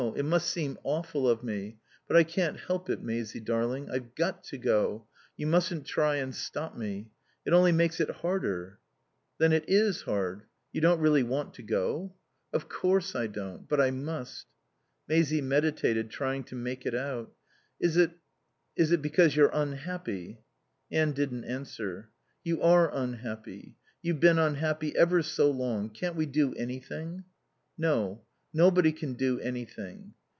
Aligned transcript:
It 0.17 0.23
must 0.25 0.49
seem 0.49 0.79
awful 0.83 1.29
of 1.29 1.43
me; 1.43 1.77
but 2.07 2.17
I 2.17 2.23
can't 2.23 2.57
help 2.57 2.89
it, 2.89 3.03
Maisie 3.03 3.39
darling. 3.39 3.87
I've 3.87 4.15
got 4.15 4.43
to 4.45 4.57
go. 4.57 5.05
You 5.37 5.45
mustn't 5.45 5.85
try 5.85 6.15
and 6.15 6.33
stop 6.33 6.75
me. 6.75 7.11
It 7.45 7.53
only 7.53 7.71
makes 7.71 7.99
it 7.99 8.09
harder." 8.09 8.79
"Then 9.37 9.53
it 9.53 9.63
is 9.69 10.01
hard? 10.01 10.45
You 10.73 10.81
don't 10.81 10.99
really 10.99 11.21
want 11.21 11.53
to 11.55 11.61
go?" 11.61 12.15
"Of 12.51 12.67
course 12.67 13.15
I 13.15 13.27
don't. 13.27 13.69
But 13.69 13.79
I 13.79 13.91
must." 13.91 14.47
Maisie 15.07 15.39
meditated, 15.39 16.09
trying 16.09 16.45
to 16.45 16.55
make 16.55 16.83
it 16.87 16.95
out. 16.95 17.31
"Is 17.79 17.95
it 17.95 18.09
is 18.75 18.91
it 18.91 19.03
because 19.03 19.35
you're 19.35 19.51
unhappy?" 19.53 20.39
Anne 20.91 21.11
didn't 21.11 21.43
answer. 21.45 22.09
"You 22.43 22.59
are 22.63 22.91
unhappy. 22.93 23.75
You've 24.01 24.19
been 24.19 24.39
unhappy 24.39 24.95
ever 24.95 25.21
so 25.21 25.51
long. 25.51 25.91
Can't 25.91 26.15
we 26.15 26.25
do 26.25 26.55
anything?" 26.55 27.23
"No. 27.77 28.23
Nobody 28.53 28.91
can 28.91 29.13
do 29.13 29.39
anything." 29.39 30.13